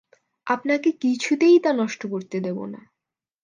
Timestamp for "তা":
1.59-1.71